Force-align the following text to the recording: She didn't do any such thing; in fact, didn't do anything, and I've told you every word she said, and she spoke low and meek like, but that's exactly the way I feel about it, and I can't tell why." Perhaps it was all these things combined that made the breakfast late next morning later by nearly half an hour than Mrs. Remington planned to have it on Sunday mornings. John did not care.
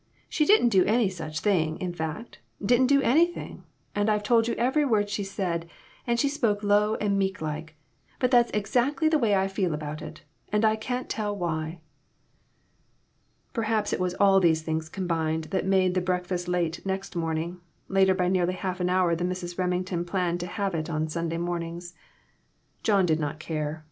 She 0.29 0.45
didn't 0.45 0.69
do 0.69 0.83
any 0.85 1.09
such 1.09 1.41
thing; 1.41 1.77
in 1.79 1.93
fact, 1.93 2.39
didn't 2.59 2.87
do 2.87 3.03
anything, 3.03 3.65
and 3.93 4.09
I've 4.09 4.23
told 4.23 4.47
you 4.47 4.55
every 4.55 4.83
word 4.83 5.11
she 5.11 5.23
said, 5.23 5.69
and 6.07 6.19
she 6.19 6.27
spoke 6.27 6.63
low 6.63 6.95
and 6.95 7.19
meek 7.19 7.39
like, 7.39 7.75
but 8.17 8.31
that's 8.31 8.49
exactly 8.51 9.09
the 9.09 9.19
way 9.19 9.35
I 9.35 9.47
feel 9.47 9.75
about 9.75 10.01
it, 10.01 10.23
and 10.51 10.65
I 10.65 10.75
can't 10.75 11.07
tell 11.07 11.37
why." 11.37 11.81
Perhaps 13.53 13.93
it 13.93 13.99
was 13.99 14.15
all 14.15 14.39
these 14.39 14.63
things 14.63 14.89
combined 14.89 15.43
that 15.53 15.67
made 15.67 15.93
the 15.93 16.01
breakfast 16.01 16.47
late 16.47 16.83
next 16.83 17.15
morning 17.15 17.61
later 17.87 18.15
by 18.15 18.27
nearly 18.27 18.53
half 18.53 18.79
an 18.79 18.89
hour 18.89 19.15
than 19.15 19.29
Mrs. 19.29 19.59
Remington 19.59 20.03
planned 20.03 20.39
to 20.39 20.47
have 20.47 20.73
it 20.73 20.89
on 20.89 21.09
Sunday 21.09 21.37
mornings. 21.37 21.93
John 22.81 23.05
did 23.05 23.19
not 23.19 23.37
care. 23.37 23.79